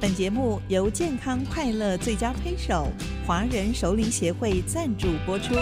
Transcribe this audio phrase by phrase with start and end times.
[0.00, 2.86] 本节目由健康快乐最佳推手
[3.26, 5.56] 华人熟龄协会赞助播出。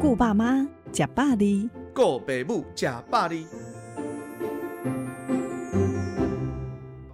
[0.00, 3.46] 顾爸妈，吃百里，顾北母，吃百里。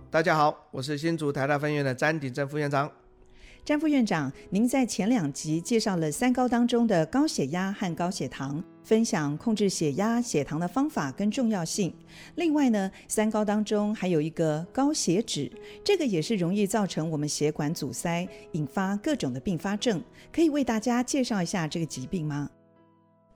[0.09, 2.89] 大家好，我是新竹台大分院的詹鼎正副院长。
[3.65, 11.93] 詹副院长，您在前两集介绍了三高当中的高血压和高血糖，分享控制血压、血糖的方法跟重要性。
[12.37, 15.51] 另外呢，三高当中还有一个高血脂，
[15.83, 20.01] 这个也是容易造成我们血管阻塞，引发各种的并发症。
[20.31, 22.51] 可以为大家介绍一下这个疾病吗？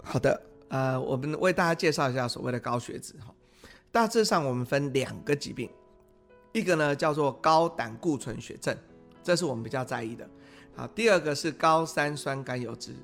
[0.04, 3.34] 好的，呃，我们为大家介绍一下所谓的高血脂哈。
[3.90, 5.70] 大致上我们分两个疾病，
[6.52, 8.76] 一个呢叫做高胆固醇血症。
[9.22, 10.28] 这是我们比较在意的，
[10.76, 12.94] 好，第二个是高三酸甘油脂，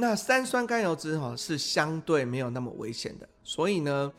[0.00, 4.12] 那三酸甘油酯哈是相对没有那么危险的，所以呢，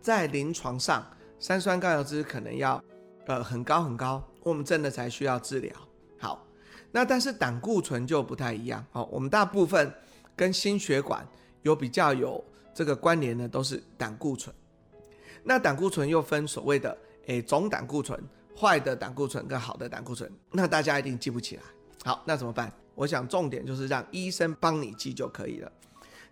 [0.00, 1.06] 在临床上，
[1.38, 2.82] 三酸甘油酯可能要
[3.26, 5.72] 呃很高很高，我们真的才需要治疗。
[6.18, 6.44] 好，
[6.90, 9.94] 那但是胆固醇就不太一样，好，我们大部分
[10.34, 11.24] 跟心血管
[11.62, 14.52] 有比较有这个关联的都是胆固醇，
[15.44, 18.20] 那胆固醇又分所谓的诶总胆固醇。
[18.54, 21.62] 坏的胆固醇跟好的胆固醇，那大家一定记不起来。
[22.04, 22.70] 好，那怎么办？
[22.94, 25.70] 我想重点就是让医生帮你记就可以了。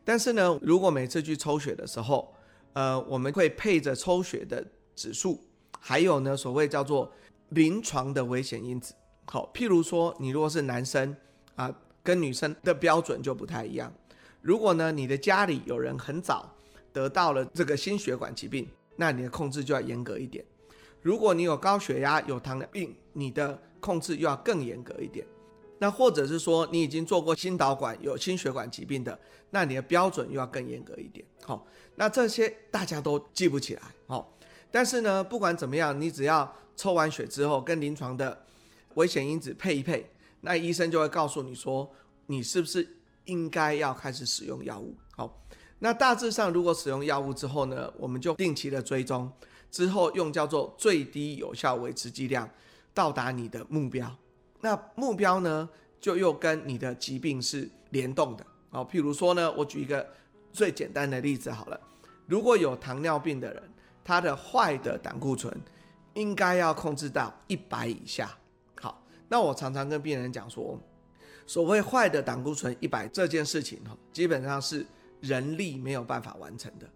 [0.04, 2.34] 但是呢，如果每次去抽血的时候，
[2.72, 4.64] 呃，我们会配着抽血的
[4.96, 5.40] 指数，
[5.78, 7.12] 还有呢，所谓叫做
[7.50, 8.94] 临床的危险因子。
[9.26, 11.14] 好，譬如说，你如果是男生
[11.54, 11.72] 啊，
[12.02, 13.92] 跟女生的标准就不太一样。
[14.40, 16.50] 如果呢，你的家里有人很早
[16.92, 18.66] 得到了这个心血管疾病，
[18.96, 20.44] 那你的控制就要严格一点。
[21.02, 25.26] 如果你有高血压、有糖尿病，你的控制又要更严格一点。
[25.82, 31.24] 那或者是说你已经做过心导管、有心血管疾病的，那你的标准又要更严格一点。
[31.42, 33.82] 好，那这些大家都记不起来。
[34.06, 34.36] 好，
[34.70, 38.44] 但是呢，不管怎么样，你只要抽完血之后跟临床的
[38.96, 40.10] 危险因子配一配，
[40.42, 41.90] 那医生就会告诉你说，
[42.26, 42.86] 你是不是
[43.24, 44.94] 应该要开始使用药物。
[45.16, 45.42] 好，
[45.78, 49.32] 那大致上如果使用药物之后呢，我们就定期的追踪。
[49.70, 52.46] 之后用叫做最低有效维持剂量，
[52.92, 54.14] 到达你的目标。
[54.60, 55.68] 那目标呢，
[56.00, 58.46] 就又跟你的疾病是联动的。
[58.70, 60.06] 好，譬如说呢，我举一个
[60.52, 61.80] 最简单的例子好了。
[62.26, 63.62] 如果有糖尿病的人，
[64.04, 65.52] 他的坏的胆固醇
[66.14, 68.30] 应该要控制到一百以下。
[68.80, 70.78] 好，那我常常跟病人讲说，
[71.46, 74.86] 所谓坏的胆固醇一百这件事情哈，基本上是
[75.20, 76.88] 人力没有办法完成的。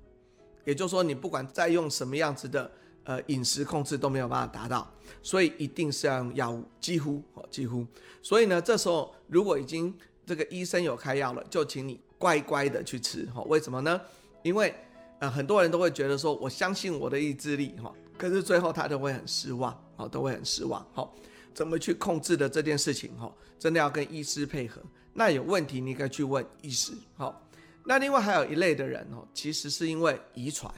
[0.64, 2.70] 也就是说，你不管再用什么样子的
[3.04, 4.90] 呃饮食控制都没有办法达到，
[5.22, 7.86] 所以一定是要用药物，几乎哦几乎。
[8.22, 9.94] 所以呢，这时候如果已经
[10.26, 13.42] 这个医生有开药了，就请你乖乖的去吃哈。
[13.42, 14.00] 为什么呢？
[14.42, 14.74] 因为
[15.20, 20.84] 呃很多人都会觉得说，我相信我的意志力哈，可是最后他都会很失望哦，都会很失望。
[20.92, 21.14] 好，
[21.52, 24.80] 怎么去控制的这件事情哈，真的要跟医师配合。
[25.12, 27.40] 那有问题你可以去问医师好。
[27.84, 30.72] 那另外还有一类的人哦，其实是因为遗传。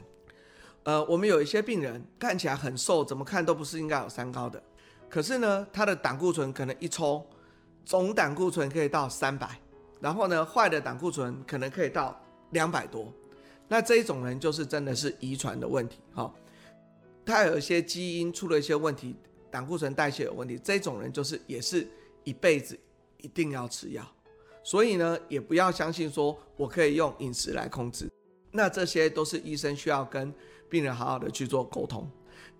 [0.86, 4.62] 呃，我们有一些病人看起来很瘦，怎么看都不是应该有三高的，
[5.10, 7.26] 可是呢，他的胆固醇可能一抽，
[7.84, 9.60] 总胆固醇可以到三百，
[10.00, 12.16] 然后呢，坏的胆固醇可能可以到
[12.50, 13.12] 两百多。
[13.66, 16.32] 那这一种人就是真的是遗传的问题，哈，
[17.24, 19.16] 他有一些基因出了一些问题，
[19.50, 21.84] 胆固醇代谢有问题，这种人就是也是
[22.22, 22.78] 一辈子
[23.16, 24.06] 一定要吃药。
[24.62, 28.08] 所以呢，也不要相信说我可以用饮食来控制，
[28.56, 30.32] 那这些都是医生需要跟
[30.70, 32.10] 病人好好的去做沟通。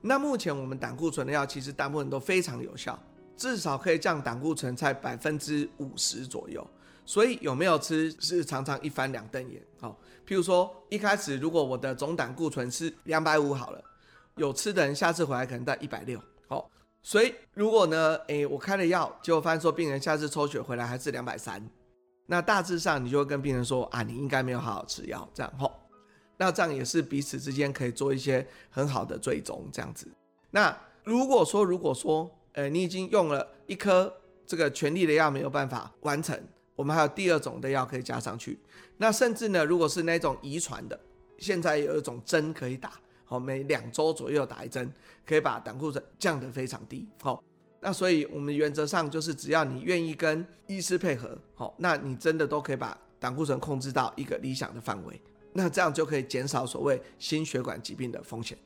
[0.03, 2.97] 那目前我们胆固醇的药其实大部分都非常有效，
[3.35, 6.65] 至少可以降胆固醇在百分之五十左右。
[7.07, 9.63] 所以有没有吃是常常一翻两瞪眼。
[9.81, 13.83] 好，譬如说一开始如果我的总胆固醇是两百五好了，
[14.37, 16.21] 有吃的人下次回来可能到一百六。
[16.47, 16.71] 好，
[17.03, 21.65] 所以如果呢，诶，我开了药，结果发现说病人下次抽血回来还是两百三。
[22.27, 25.73] 那大致上，你就会跟病人说啊，你应该没有好好吃药，这样吼。
[26.37, 30.07] 那这样也是彼此之间可以做一些很好的追踪，这样子。
[30.51, 34.13] 那如果说，如果说，呃，你已经用了一颗
[34.47, 36.39] 这个全力的药没有办法完成，
[36.75, 38.59] 我们还有第二种的药可以加上去。
[38.99, 40.99] 那甚至呢，如果是那种遗传的，
[41.39, 42.93] 现在有一种针可以打，
[43.25, 44.91] 好，每两周左右打一针，
[45.27, 47.43] 可以把胆固醇降得非常低，好。
[47.79, 55.21] 那所以，我们原则上就是，只要你愿意跟医师配合，好，那你真的都可以把胆固醇控制到一个理想的范围。
[55.57, 58.57] 那这样就可以减少所谓心血管疾病的风险。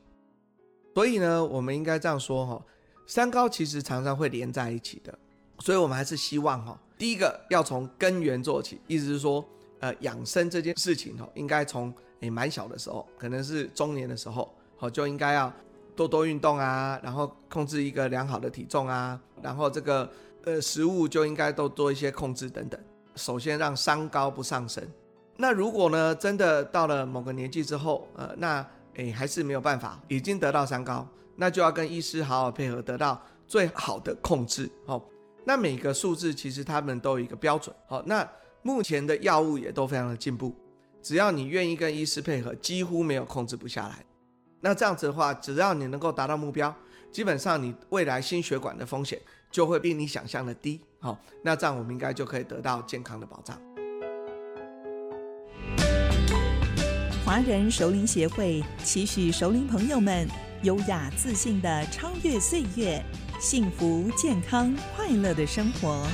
[0.93, 2.61] 所以呢，我们应该这样说哈，
[3.07, 5.17] 三高其实常常会连在一起的。
[5.59, 9.45] 所以我们还是希望哈，第一个要从根源做起，意思是说，
[9.79, 15.53] 呃，养生这件事情哈，应该从诶蛮小的时候，可能是中年的时候，好就应该要
[15.95, 20.11] 多多运动啊，然后控制一个良好的体重啊，然后这个
[20.43, 22.77] 呃食物就应该都做一些控制等等。
[23.15, 24.85] 首先让三高不上升。
[25.41, 34.69] 那如果呢，真的到了某个年纪之后，呃，那诶还是没有办法，已经得到三高，那就要跟医师好好配合，得到最好的控制。
[34.85, 35.03] 哦，
[35.43, 37.75] 那每个数字其实他们都有一个标准。
[37.87, 38.25] 好，那。
[38.63, 40.55] 目前的药物也都非常的进步，
[41.01, 44.05] 只要你愿意跟医师配合，几乎没有控制不下来。
[44.59, 46.71] 那这样子的话，只要你能够达到目标，
[47.11, 50.79] 基本上你未来心血管的风险就会比你想象的低。
[50.99, 53.59] 好，那这样我们应该就可以得到健康的保障。
[57.23, 60.27] 华人熟龄协会期许熟龄朋友们
[60.63, 63.01] 优雅自信的超越岁月，
[63.39, 66.05] 幸福健康快乐的生活。